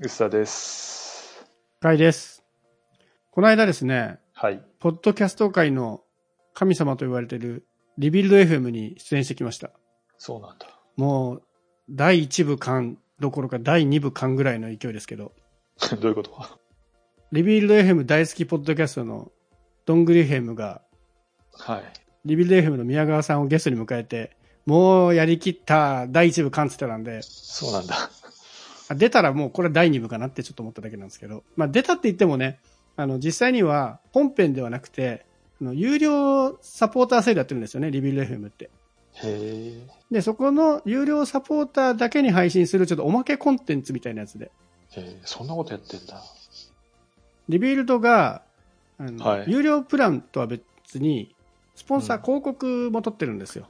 [0.00, 1.44] 薄田です。
[1.80, 2.42] かいです。
[3.30, 4.62] この間ですね、はい。
[4.78, 6.00] ポッドキャスト界の
[6.54, 7.66] 神様と言われている
[7.98, 9.70] リビルド FM に出演してきました。
[10.18, 10.66] そうなんだ。
[10.96, 11.42] もう、
[11.90, 15.32] 第1部完どころか第2部完ぐらいの勢いですけど、
[16.00, 16.32] どういうこと？
[17.32, 19.30] リビルド FM 大好きポッドキャストの
[19.86, 20.82] ドングリ FM が、
[21.52, 21.82] はい。
[22.24, 28.10] リビルド FM の宮川さんをゲストに迎えて、もうやりきった第1部完って言ってたんで、そうなんだ。
[28.92, 32.60] あ出たらもうこれ第2部かなってちょっと思っただけなんですけど、まあ出たって言ってもね、
[32.96, 35.26] あの実際には本編ではなくて、
[35.60, 38.70] あの有料サポーター制度やってるんですよね、 Rebuild FM って。
[39.14, 39.86] へえ。
[40.10, 46.22] で、そこの有料サポーターだけに配信するちょっとおまけコンテンツみたいなやつで、へえ、そんなことやってんだ。
[47.48, 48.42] Rebuild が、
[48.98, 50.64] あのはい有料プランとは別
[50.98, 51.34] に、
[51.74, 53.68] スポンサーうん広告も取ってるんですよ。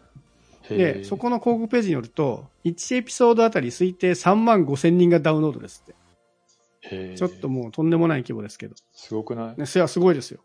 [0.69, 7.17] で、そこの広告ページによると、1エピソードあたり推定3万5千人がダウンロードですって。
[7.17, 8.75] ちょっともうとんでもない規模ですけど。
[8.93, 9.61] すごくない？
[9.61, 10.41] ね、それはすごいですよ。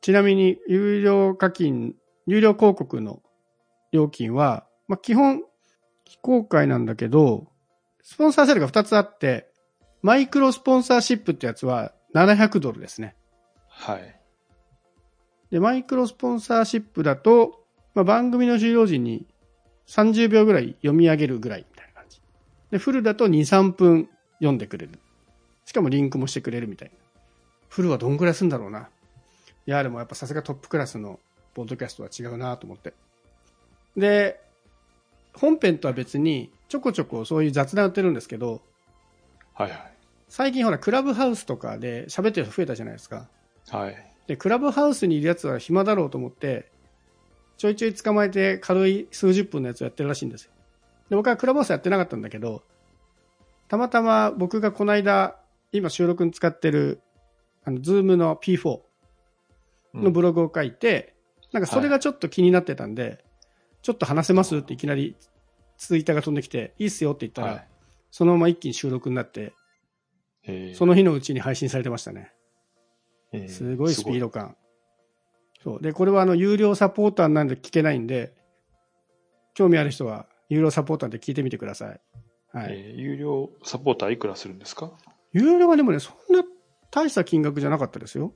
[0.00, 1.94] ちなみに、有料課金、
[2.26, 3.22] 有料広告の
[3.92, 5.42] 料金は、まあ、基本、
[6.04, 7.48] 非公開なんだけど、
[8.02, 9.48] スポンサー制度が2つあって、
[10.02, 13.14] マイクロスポンサーシップってやつは700ドルですね。
[13.68, 14.20] はい。
[15.50, 17.59] で、マイクロスポンサーシップだと、
[17.94, 19.26] まあ、番組の終了時に
[19.86, 22.20] 30秒ぐらい読み上げるぐらいみたいな感じ。
[22.70, 24.98] で、フルだと2、3分読んでくれる。
[25.64, 26.94] しかもリンクもしてくれるみたいな。
[27.68, 28.88] フルはどんぐらいするんだろうな。
[29.66, 31.20] いや、でもやっぱさすがトップクラスの
[31.54, 32.92] ポッドキャストは違うなと思って。
[33.96, 34.40] で、
[35.34, 38.62] 本編とは別にちょこちょこそういう雑談やってるんですけど、
[39.54, 39.92] はいはい。
[40.28, 43.28] 最近ほらクラブハウスとかで喋ってる人増えたじゃないですか。
[43.68, 44.12] はい。
[44.26, 46.70] で、クラブハウスにいるやつは暇だろうと思って、
[47.60, 50.52] ちょいちょい捕まえて軽い数十分のやつをやってるらしいんですよ。
[51.10, 52.62] で、僕はクラブハウスやってなかったんだけど、
[53.68, 55.36] たまたま僕がこの間、
[55.70, 57.02] 今収録に使ってる、
[57.62, 58.80] あの、ズームの P4
[59.92, 61.14] のブログを書いて、
[61.52, 63.22] なんかそれがちょっと気になってたんで、
[63.82, 65.14] ちょっと話せますっていきなり
[65.76, 67.66] ツイッターが飛んできて、いいっすよって言ったら、はい
[68.10, 69.52] そのまま一気に収録になって。
[70.74, 72.32] その日のうちに配信されてましたね。
[73.48, 74.56] すごいスピード感。
[75.62, 75.82] そう。
[75.82, 78.32] で、これはあの、有料サポーターなんで聞けないんで、
[79.54, 82.00] 興味ある人は、有料サポーターで聞いてみてください。
[82.52, 82.72] はい。
[82.72, 84.90] えー有料サポーターいくらするんですか？
[85.32, 86.42] 有料はでもね、そんな
[86.90, 88.32] 大した金額じゃなかったですよ。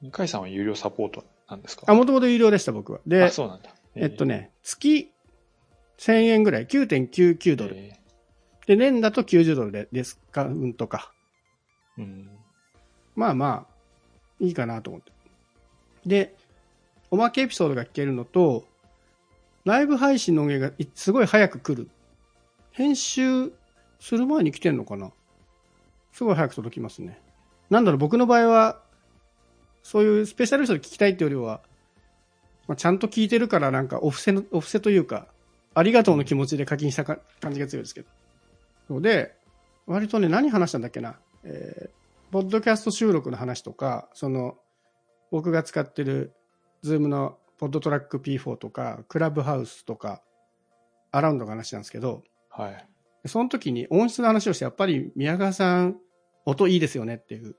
[0.00, 1.84] 二階さんは有料サポートなんですか？
[1.88, 3.00] あ、もともと有料でした、僕は。
[3.06, 3.74] であ、、そうなんだ。
[3.94, 5.10] えっとね、月
[5.98, 7.76] 1000円ぐらい、9.99ドル。
[7.76, 7.92] え
[8.66, 11.12] で、年だと90ドルでディスカウントか。
[11.98, 12.28] ーうん。
[13.16, 13.74] まあまあ、
[14.38, 15.12] いいかなと思って。
[16.06, 16.34] で、
[17.12, 18.64] おまけエピソードが聞けるのと、
[19.64, 21.88] ライブ配信の音源がすごい早く来る。
[22.72, 23.52] 編集
[24.00, 25.12] する前に来てんのかな
[26.12, 27.20] すごい早く届きますね。
[27.68, 28.80] なんだろう、僕の場合は、
[29.82, 31.60] そういうスペシャル人で聞きたいってよりは、
[32.66, 35.26] まあ、ちゃんと聞いてるからなんかお布施の、お布施というか、
[35.74, 37.20] ありがとうの気持ちで課金した感
[37.52, 38.08] じが強いですけど。
[38.88, 39.36] そうで、
[39.86, 41.18] 割とね、何話したんだっけな。
[41.44, 42.02] えー
[42.32, 44.56] ポッドキャスト収録の話とか、その、
[45.30, 46.32] 僕が使ってる、
[46.82, 50.22] ZOOM の PodTrak P4 とか、クラブハウスとか、
[51.12, 53.28] Around の話なんですけど、はい。
[53.28, 55.96] その時に音質の話をして、やっぱり宮川さん、
[56.44, 57.54] 音いいですよねっていう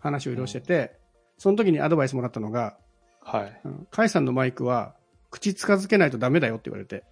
[0.00, 0.98] 話をいろいろしてて、
[1.36, 2.76] その時にアドバイスもらったのが、
[3.20, 3.60] はい。
[3.64, 4.96] うんカイさんのマイクは、
[5.30, 7.04] 口近づけないとダメだよって言われて、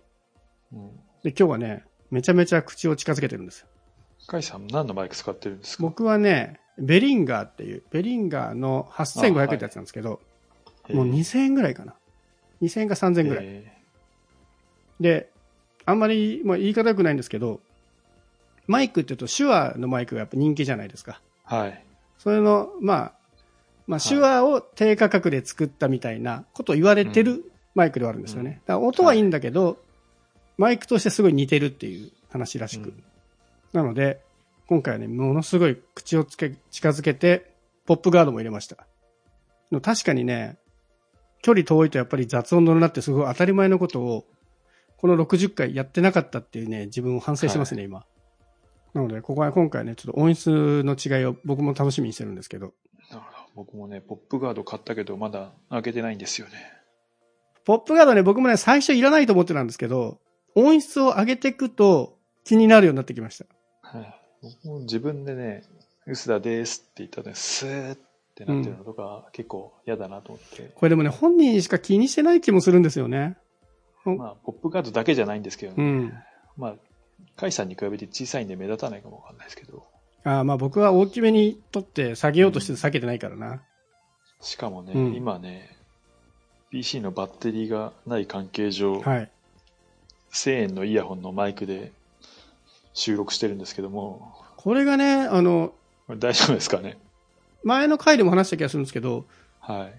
[0.72, 0.90] うん。
[1.22, 3.68] で、今日はね、めちゃめちゃ口を近づけてるんですよ。
[4.26, 5.82] カイさん何のマイク使ってるんですか？
[5.84, 10.20] 僕はね、ベリンガーっていう、ベリンガーの8500円ってやつなんですけど、
[10.92, 11.94] もう2000円ぐらいかな。
[12.62, 13.44] 2000円か3000円ぐらい。
[13.46, 13.72] え
[15.00, 15.30] で、
[15.84, 17.60] あんまり、まあ、言い方良くないんですけど、
[18.66, 21.20] マイクって言うと手話のマイクがやっぱ人気じゃないですか。
[21.48, 21.84] ーはい。
[22.18, 23.12] それの、まあ、
[23.86, 28.62] まあ、手話を低価格で作ったみたいなことを言われてるマイクではあるんですよね。
[28.66, 29.78] だから音はいいんだけど、
[30.58, 32.88] マイクとしてすごい似てるっていう話らしく。
[32.88, 33.02] うん
[33.76, 34.22] なので、
[34.68, 37.52] 今回はね、ものすごい口をつけ、近づけて、
[37.84, 38.86] ポップガードも入れました。
[39.82, 40.56] 確かにね、
[41.42, 44.24] 距離遠いとやっぱり雑音乗るなってすごい当たり前のことを、
[44.96, 48.04] この60回やってなかったっていうね、自分を反省してますね、今。
[48.94, 52.72] なので、ここは今回ね、ちょっと音質の違いを僕も楽しみにしてるんですけど、
[53.10, 53.46] なるほど。
[53.54, 56.54] 僕もね、ポップガード買ったけど、まだ開けてないんですよね。
[57.64, 60.20] ポップガードね、僕もね、最初いらないと思ってたんですけど、
[60.54, 63.46] 音質を上げていくと気になるようになってきました。
[63.82, 64.14] はい。
[64.42, 65.64] 僕も自分でね、
[66.06, 67.98] 薄田ですって言ったらね、スー
[68.36, 70.70] ってなってるのとか、結構嫌だなと思って。
[70.74, 73.36] これでもね、本人しか気にしてない気もするんですよね。
[74.04, 75.82] まあ、ポップガードだけじゃないんですけどね。
[75.82, 76.12] うん。
[76.58, 76.74] まあ、
[77.36, 79.86] カイさんに比べて小さいんで目立たないかもわかんないですけど。
[80.24, 83.62] あーまあ僕は大きめに取って下げようとして避けてないからな。
[84.40, 85.76] しかもね、うん今ね、
[86.70, 89.30] PC のバッテリーがない関係上、はい。
[90.32, 91.92] 1000円のイヤホンのマイクで
[92.92, 95.72] 収録してるんですけども、これがね、あの、
[96.08, 96.98] 大丈夫ですかね？
[97.66, 99.26] 前の回でも話した気がするんですけど、
[99.58, 99.94] はい。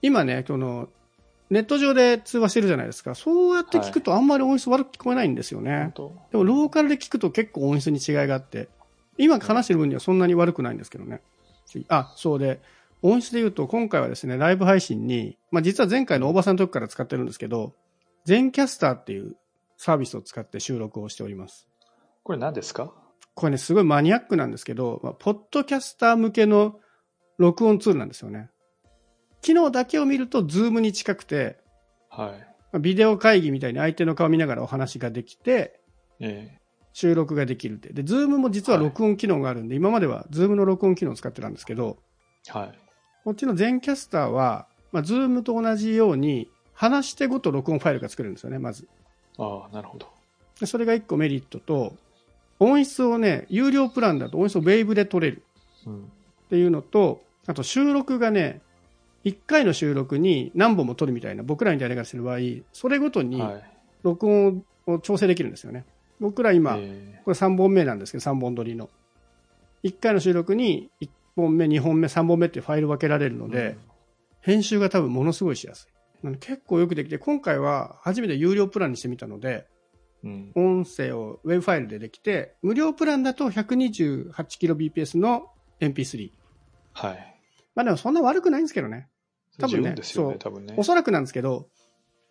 [0.00, 0.88] 今ね、この、
[1.50, 3.16] ネット上で通話してるじゃないですか。
[3.16, 5.92] そうやって聞くとあんまり音質悪く聞こえないんですよね。
[5.96, 8.68] 本でもローカルで聞くと結構音質に違いがあって、
[9.18, 11.20] 今話してる分にはそんなに悪くないんですけどね。
[11.88, 12.60] あ、そうで、
[13.02, 17.74] 音質で言うと今回はですね、ライブ配信に、まあ実は前回の大場さんの時から使ってるんですけど、
[18.24, 19.34] 全キャスターっていう
[19.76, 21.66] サービスを使って収録をしております。
[22.22, 22.92] 当これ何ですか？
[23.34, 26.78] これね、すごいマニアックなんですけど、まあ、ポッドキャスター向けの
[27.40, 28.50] 録音ツールなんですよね。
[29.40, 31.58] 機能だけを見ると、 Zoom に近くて、
[32.10, 32.28] はい。
[32.72, 35.80] まあビデオ会議みたいに相手の顔見ながらお話ができて、
[36.20, 36.58] え
[36.92, 37.92] 収録ができるって。
[37.92, 41.98] で、 Zoom も実は録音機能があるんで、今までは Zoom の録音機能を使ってたんですけど、
[42.48, 42.78] えはい。
[43.24, 48.88] こっちの Zencastr は、まあ、 Zoom と同じように、話し手ごと録音ファイルが作れるんですよね、まず。
[49.38, 50.08] ああ、なるほど。
[50.58, 51.94] でそれが1個メリットと、
[52.58, 55.42] 音質をね、有料プランだと音質をウェーブで取れる。
[55.86, 56.04] うん。
[56.04, 58.60] っていうのと、あと収録がね、
[59.24, 62.38] 1回の収録に何本も撮るみたいな、僕らみたいなやり方する場合、
[62.72, 63.64] それごとにはい。
[64.02, 65.84] 録音を調整できるんですよね。
[66.20, 68.88] 僕ら今、えこれ3本目なんですけど、3本撮りの。
[69.84, 73.78] 1回の収録に1本目、2本目、3本目ってファイル分けられるのえで、
[74.40, 75.88] 編集が多分ものすごいしやす
[76.22, 76.24] い。
[76.24, 79.66] なので結構よくできて、今回は初めて有料プランにしてみたので、
[80.22, 80.52] うん。
[80.54, 85.46] 音声をウェブファイルでできて、無料プランだと 128kbps の
[85.80, 86.30] MP3。
[86.92, 87.36] はい。
[87.74, 89.08] まあでもそんな悪くないんですけどね。
[89.58, 90.84] 多分ねそう多分ねお。
[90.84, 91.68] そらくなんですけど、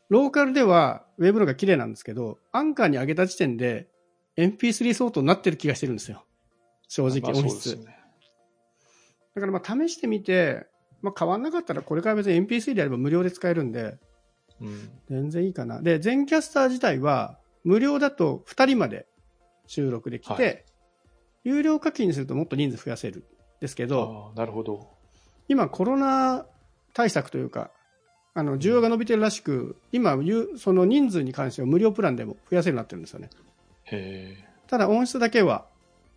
[0.09, 3.87] ローカルではウェブのが綺麗なんですけど、アンカーに上げた時点で
[4.37, 6.25] MP3 相当になってる気がしてるんですよ。
[6.87, 7.75] 正直音質。
[7.77, 7.85] ね。
[9.35, 10.67] だからまあ試してみて、
[11.01, 13.97] まあ変わんなかったらこれから別に MP3 であれば無料で使えるんで、
[14.61, 14.89] うん。
[15.09, 15.81] 全然いいかな。
[15.81, 19.07] で、全キャスター自体は無料だと2人まで
[19.67, 20.63] 収録できて、はい
[21.43, 23.23] 有料課金にするともっと人数増やせる。
[23.59, 24.87] ですけど、なるほど。
[25.47, 26.45] 今コロナ
[26.93, 27.71] 対策というか、
[28.33, 33.29] あの、需要が伸びてるらしく、今、ゆその人数に関しては無料プランでも増やせるようになってるんですよね。
[34.67, 35.65] ただ音質だけは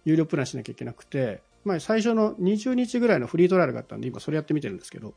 [0.04, 5.14] 有料プランしなきゃいけなくて、まあ最初の20日ぐらいのフリートライアルがあったんで、今それやってみてるんですけど、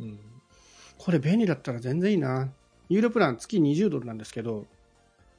[0.00, 0.18] うん。
[0.98, 2.48] これ便利だったら全然いいな。
[2.88, 4.66] 有料プラン月20ドルなんですけど、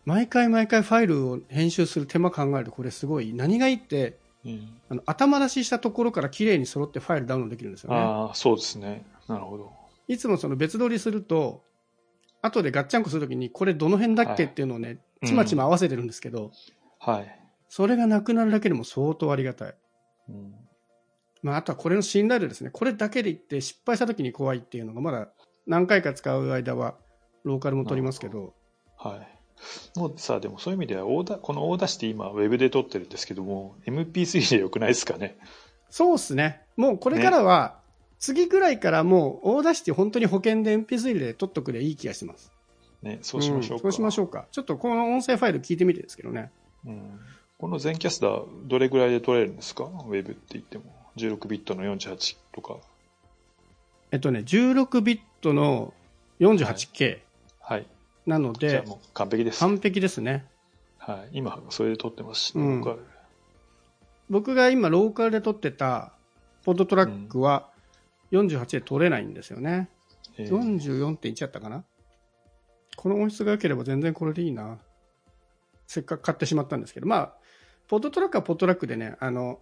[0.05, 3.33] 毎回毎回ファイルを編集する手間考えるとこれすごい。
[3.33, 7.97] 何がいいって、うん、あの頭出ししたところから綺麗に揃ってファイルダウンロードできるんですよね。
[7.97, 9.05] ああ、そうですね。
[9.27, 9.71] なるほど。
[10.07, 11.63] いつもその別撮りすると、
[12.41, 16.51] 後でガッチャンコするときに、これどの辺だっけっていうのをね、いちまちま合わせてるんですけど、
[16.99, 17.39] はい。
[17.67, 19.75] それがなくなるだけでも相当ありがたい。
[20.29, 20.55] うん、
[21.43, 22.69] まあ、あとはこれの信頼度ですね。
[22.71, 25.29] これだけでいって失敗したときに怖いっていうのが、まだ
[25.67, 26.95] 何回か使う間は、
[27.43, 28.53] ローカルも撮りますけど、
[28.97, 29.38] はい。
[29.95, 35.37] もうさ、でもそういう意味では、オーダー、このオーダーして今、ウェブで撮ってるんですけども、MP3 でよくないですかね？
[35.89, 36.61] そうっすね。
[36.77, 37.77] もうこれからは、
[38.19, 42.51] 次ぐらいからもう、 Audacity 本当に保険で MP3 で撮っとくでいい気がしてます。
[43.01, 43.79] ね、そうしましょうか。
[43.79, 44.45] んそうしましょうか。
[44.51, 46.51] ちょっとこの音声ファイル聞いてみてですけどね。
[46.85, 47.19] うん
[47.57, 49.83] この全キャスター、どれぐらいで撮れるんですか？
[49.83, 50.85] ウェブって言っても。
[51.17, 52.77] 16ビットの48とか。
[54.11, 55.93] えっとね、16ビットの
[56.39, 57.19] 48K
[57.59, 57.85] はい。
[58.29, 59.59] なので、もう完璧です。
[59.59, 60.45] 完璧ですね。
[60.97, 61.29] はい。
[61.33, 62.97] 今、それで撮ってますし、うん僕は
[64.29, 66.13] 僕が今ローカルで撮ってた
[66.63, 67.71] ポッドトラックは
[68.31, 69.89] 48で撮れないんですよね。
[70.37, 71.83] えー44.1やったかな
[72.95, 74.77] この音質が良ければ全然これでいいな。
[75.87, 77.33] せっかく買ってしまったんですけど、まあ、
[77.87, 79.59] ポッドトラックはポッドトラックでね、あの、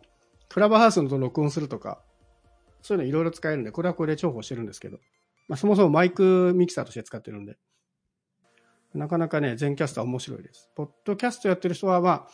[0.50, 2.01] クラブハウスのと録音するとか、
[2.81, 4.97] そういうのいろいろ使えるんで、これはこれで重宝してるんですけど、
[5.47, 7.57] まあそもそもマイクミキサーとして使ってるんで、
[8.98, 10.70] なかなかね、全キャスター面白いです。
[10.75, 12.27] ポッドキャストやってる人は、まあ、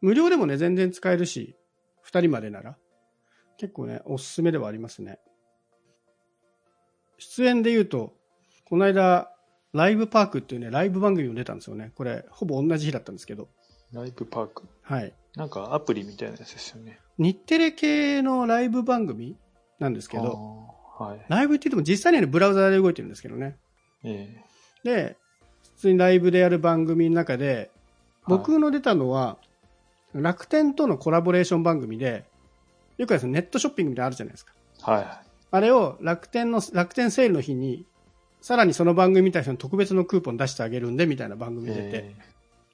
[0.00, 1.56] 無料でもね、全然使えるし、
[2.02, 2.76] 二人までなら、
[3.56, 5.18] 結構ね、おすすめではありますね。
[7.18, 8.12] 出演で言うと、
[8.64, 9.30] この間、
[9.72, 11.92] ライブパークっていうね、ライブ番組も出たんですよね。
[11.94, 13.48] これ、ほぼ同じ日だったんですけど。
[13.92, 14.64] ライブパーク？
[14.82, 15.12] はい。
[15.36, 16.98] なんかアプリみたいなやつですよね。
[17.18, 19.36] 日テレ系のライブ番組
[19.78, 20.66] なんですけど、
[20.98, 21.24] はい。
[21.28, 23.56] ライブって言っても実際にはねブラウザで動いてるんですけどね。
[24.02, 24.42] え
[24.82, 25.16] で、
[25.76, 27.70] 普通にライブでやる番組の中で、
[28.26, 29.36] 僕の出たのは、
[30.14, 32.24] 楽天とのコラボレーション番組で、
[32.96, 34.52] よくあるネットショッピングみたいなのあるじゃないですか。
[34.80, 37.84] ーはあれを楽天の、楽天セールの日に、
[38.40, 41.54] さらにその番組みたいな人に特別のクーポン出してあげるんで、みたいな番い。
[41.54, 42.14] 組に出て、え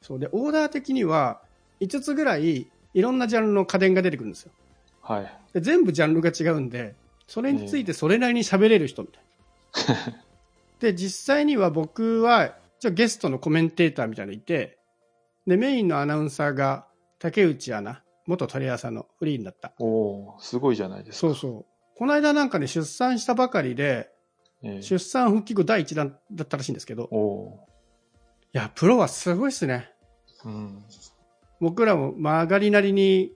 [0.02, 1.40] そうで、オーダー的には、
[1.80, 4.52] 5つぐらいいろんなジャンルの家電が出てくるんですよ。
[5.02, 5.32] はい。
[5.54, 6.94] で全部ジャンルが違うんで、
[7.26, 10.22] それについてそれなりに喋れる人みたいな。
[10.80, 14.78] で、実際には僕は、一応ゲストのコメンテーターみたいなのいて、
[15.46, 16.86] で、メインのアナウンサーが
[17.18, 19.74] 竹内アナ、元テレ朝のフリーになった。
[19.78, 21.18] おおーすごいじゃないですか。
[21.20, 21.64] そうそう。
[21.98, 24.08] この間なんかね、出産したばかりで、
[24.62, 27.68] ええ出産復帰後第一弾だったらしいんですけど、おお
[28.54, 29.90] いや、プロはすごいっすね。
[30.42, 30.82] ーうん。
[31.60, 33.34] 僕らも曲がりなりに、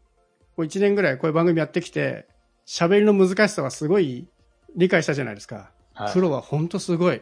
[0.57, 2.27] こう1年ぐらいこういう番組やってきて、
[2.67, 4.27] 喋りの難しさはすごい
[4.75, 5.71] 理解したじゃないですか。
[5.93, 6.13] はい。
[6.15, 7.21] プロは本当すごい。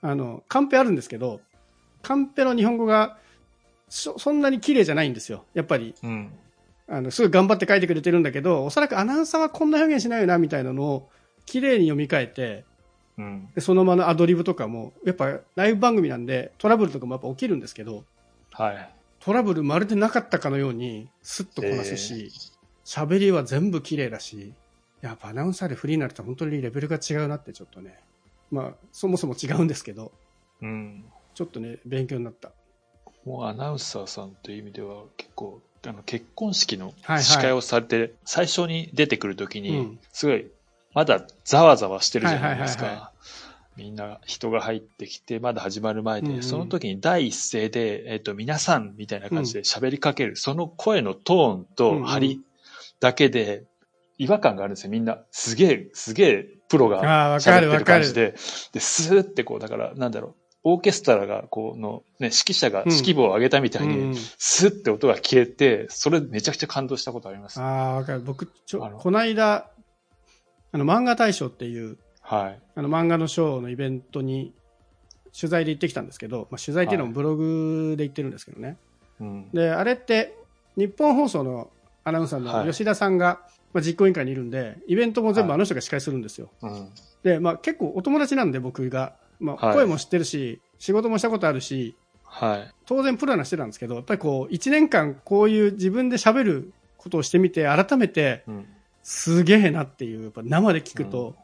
[0.00, 1.40] あの、カンペあるんですけど、
[2.06, 3.18] カンペの日本語が
[3.88, 5.44] そそんなに綺麗じゃないんですよ。
[5.54, 6.32] やっぱり、うん。
[6.88, 11.10] あの、すごい頑張って書いてくれてるんだけど、おそらくアナウンサーはこんな表現しないよな、みたいなのを
[11.46, 12.64] 綺麗に読み替えて、
[13.18, 13.48] うん。
[13.56, 18.04] でそのままのアドリブとかも、やっぱライブ番組なんでトラブルとかもやっぱ起きるんですけど、
[18.52, 18.90] はい。
[19.18, 22.30] トラブルまるでなかったかのようにスッとこなすし、
[22.84, 24.54] 喋、りは全部綺麗だし、
[25.00, 27.98] やっぱアナウンサーでフリーになると本当にレベルが違うなってちょっとね、
[28.52, 30.12] まあそもそも違うんですけど、
[30.62, 31.04] うん。
[31.36, 32.50] ちょっとね、勉強になった。
[33.26, 40.46] もうアナウンサーさんという意味では結構、あの結婚式のはい司会をされて、最初に出てくるときに、うんすごい、
[40.94, 43.12] まだざわざわしてるじゃないですか。
[43.76, 52.40] みんな人が入ってきて、まだ始まる前で、うんうんその時に第一声で、えっ、と、皆さんみたいな感じで喋りかける、その声のトーンと張り
[52.98, 53.64] だけで、
[54.16, 55.18] 違和感があるんですよ、みんな。
[55.32, 57.78] すげえ、すげえ、プロが喋って。
[57.78, 58.34] る感じで、
[58.72, 67.60] で、スーってこう、だから、なんだろう、オーケストラが、こう、の、ね、指揮者が指揮棒を上げたみたいに、スッて音が消えて、それめちゃくちゃ感動したことあります。
[67.60, 68.20] ああ、わかる。
[68.20, 69.70] 僕、ちょ、この間、
[70.72, 72.60] あの、漫画大賞っていう、はい。
[72.74, 74.54] あの、漫画のショーのイベントに、
[75.38, 78.76] 取材で行ってきたんですけど、まあ、取材っていうのもブログで行ってるんですけどね。
[79.20, 79.50] うん。
[79.52, 80.34] で、あれって、
[80.76, 81.70] 日本放送の
[82.02, 83.40] アナウンサーはいの吉田さんが、
[83.72, 86.50] まあ、実行委員会にいるんで、イベントも全部あの人が司会するんですよ。
[86.62, 86.88] うん。
[87.22, 89.14] で、まあ、結構お友達なんで、僕が。
[89.38, 92.74] まあ、はい声も知ってるし、仕事もしたことあるし、はい。
[92.86, 98.66] 当然プロなしてたんですけど、やっぱりこう、1年間こういう自分で喋ることをしてみて、改めて、うん。
[99.02, 101.36] すげえなっていう、やっぱ生で聞くと、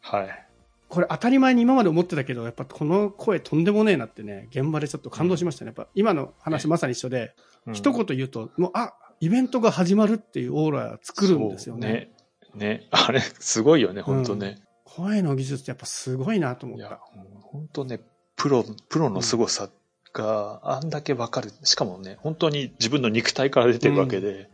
[0.00, 0.46] はい。
[0.88, 5.68] これ当たり前に今まで思ってたけど、やっぱこの声とんでもねえなってね、現場でちょっと感動しましたね。
[5.68, 7.34] やっぱ今の話まさに一緒で、
[7.66, 12.10] うん一言言うと、もう、あ、イベントが始まるっていうオーラ作るんですよね。
[12.54, 12.68] ね。
[12.78, 12.88] ね。
[12.90, 14.56] あれ、すごいよね、本当ね。
[14.96, 17.00] 声の技術ってやっぱすごいなと思っいやた。、
[17.42, 18.00] 本当ね、
[18.36, 19.68] プロ、プロの凄さ
[20.12, 21.52] があんだけわかる。
[21.62, 24.50] しかもね、本当に自分の肉体から出てるわけで、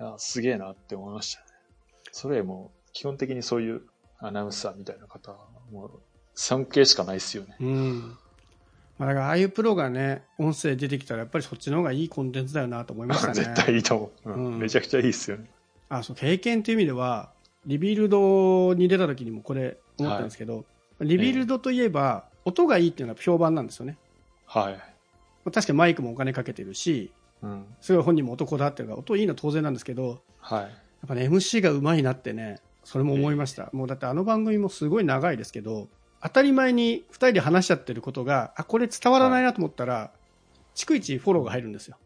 [0.00, 1.46] いや、すげえなって思いましたね。
[2.12, 3.82] それも、基本的にそういう
[4.18, 5.36] アナウンサーみたいな方、
[5.70, 5.90] もう、
[6.34, 7.56] 尊敬しかないですよね。
[7.60, 8.16] うん。
[8.98, 13.34] まあだからああいうプロがね、音声出てきたらやっぱりそっちの方がいいコンテンツだよなと思いましたね。
[13.44, 15.50] 絶対いいと思う、うんうんめちゃくちゃいいですよね。
[15.88, 17.32] あ、そう、経験という意味では、
[17.66, 20.64] Rebuild に出た時にもこれ思ったんですけど、
[21.00, 23.98] Rebuild といえば、音がいいっていうのは評判なんですよね。
[24.46, 24.72] はい。
[24.74, 24.80] ま
[25.46, 27.12] あ確かにマイクもお金かけてるし、
[27.42, 27.66] うん。
[27.80, 30.62] すごい本人も音オタっていうから、音いいのは当然なんですけど、はい。
[30.62, 30.70] やっ
[31.06, 33.70] ぱね、MC が上手いなってね、それも思いました。
[33.72, 35.88] もうだってあの番組もすごい長いですけど、
[36.22, 40.10] 当たり前に2人で話しちゃってることが、あ、これ伝わらないなと思ったら、
[40.74, 41.96] 逐一フォローが入るんですよ。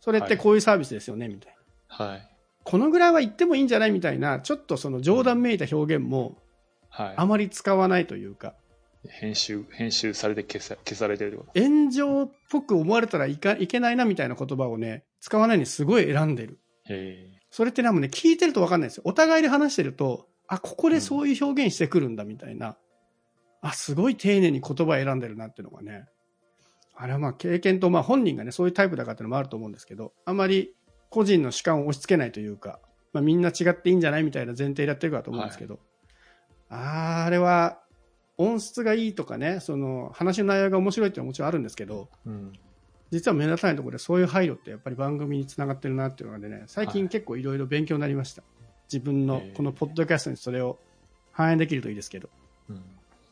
[0.00, 1.56] それってこういうサービスですよね、みたい
[1.88, 2.06] な。
[2.06, 2.29] はい。
[2.70, 6.38] このぐらいは言ってもいいんじゃないみたいな、ちょっとその冗談めいた表現も
[6.88, 7.14] はい。
[7.16, 8.54] あまり使わないというか、
[9.08, 11.60] 編集、編集されて消さ消されてると？
[11.60, 16.58] 炎上っぽく思われたらいかいけないなみたいな言葉をね、使わないにすごい選んでる。
[16.88, 19.02] へそれってなんもね、聞いてると分かんないですよ。
[19.06, 22.76] お互いで話してると、あ、ここでそういう表現してくるんだみたいな。
[23.62, 26.06] あ、すごい丁寧に言葉選んでるなっていうのがね。
[26.94, 30.74] あれはまあ経験と、まあ本人がね、そういうタイプだからっていうのもあると思うんですけど、あまり
[31.10, 32.80] 個人の主観を押し付けないというか、
[33.12, 35.78] まあみんな違っていいんじゃないみたいな前提でやってるからと思うんですけど、
[36.68, 37.80] あーあれは
[38.38, 42.30] 音質がいいとかね、その話の内容が面白いっていうのはもちろんあるんですけど、え。
[42.30, 42.52] うん。
[43.10, 48.44] 実は目立たないところでそういう配慮ってやっぱり番組につながってるなっていうのでね最近結構いろいろ勉強になりました、
[48.90, 50.78] 自分のこのポッドキャストにそれを
[51.32, 52.28] 反映できるといいですけど
[52.68, 52.82] うん。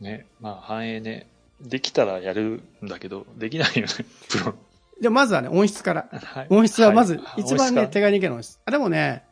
[0.01, 0.27] ね。
[0.41, 1.29] まあ、反映ね。
[1.61, 3.87] できたらやるんだけど、できないよね、
[4.29, 4.55] プロ。
[5.01, 6.09] でまずはね音質から。
[6.13, 6.47] はい。
[6.51, 7.43] 音質はまずはい。
[7.43, 9.25] 一番ね、手軽にいける音質あでもね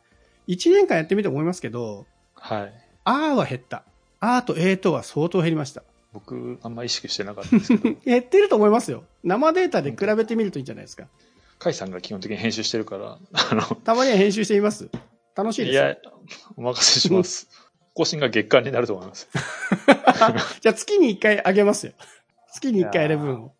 [0.47, 2.05] 1年間やってみて思いますけど
[2.35, 2.73] かはい。
[3.03, 3.83] 「あ」は減った
[4.19, 5.83] 「あ」と「え」とは相当減りました。
[6.13, 9.03] 僕、あんま意識してなかったんですけど、 減ってると思いますよ。
[9.23, 11.07] 生データで比べてみるといいんじゃないですか。
[11.59, 14.89] カイさんが基本的に編集してるから、あの、たまには編集してみます。
[15.35, 15.75] 楽しいです。
[15.75, 15.95] よいや、
[16.55, 17.49] お任せします。
[17.93, 19.27] 更新が月間になると思います。
[20.61, 21.93] じゃあ月に1回あげますよ。
[22.53, 23.53] 月に1回やる分を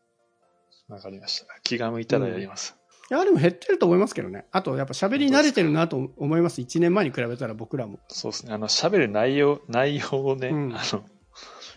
[0.89, 1.47] わかりました。
[1.63, 2.75] 気が向いたらやります。
[3.09, 4.45] いや、でも減ってると思いますけどね。
[4.51, 6.61] あと、やっぱ喋り慣れてるなと思います。
[6.61, 7.99] 1年前に比べたら僕らも。
[8.09, 8.53] そうですね。
[8.53, 11.03] あの、喋る内容、内容をね、うんあの、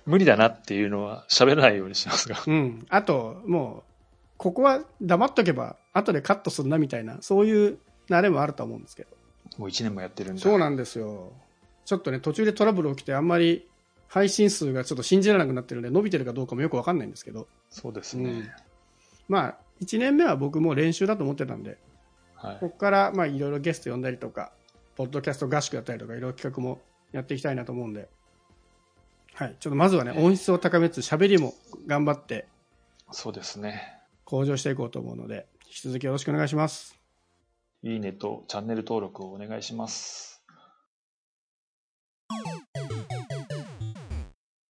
[0.07, 2.37] 無理だなっていうのは喋らないようにしますが。
[2.45, 2.87] うん。
[2.89, 3.91] あと、もう、
[4.39, 9.11] ここは黙っとけば、後でカットするなみたいな、そういう慣れもあると思うんですけど。
[9.59, 10.43] もう1年もやってるんだ。
[10.43, 11.33] そうなんですよ。
[11.85, 13.69] ちょっとね、途中でトラブル起きて、あんまり
[14.09, 17.47] 配信数がちょっと信じられなくなってるんで、伸びてるかどうかもよくわかんないんですけど。
[17.69, 18.31] そうですね。
[18.31, 18.51] うん
[19.31, 21.79] まあ、1年目は僕も練習だと思ってたんで、
[22.35, 22.57] はい。
[22.59, 24.51] ここから、まあ、いろいろゲスト呼んだりとか、
[24.97, 26.81] ポッドキャスト合宿やったりとか、いろいろ企画も
[27.13, 28.09] やっていきたいなと思うんで、
[29.35, 29.57] はい。
[29.61, 31.55] ちょっとまずはね、音質を高めつつ、喋りも
[31.87, 32.49] 頑張って
[33.13, 33.99] そうですね。
[34.25, 36.99] 向上していこうと思うので、引き続きよろしくお願いします。
[37.85, 40.30] いいねとチャンネル登録をお願いします。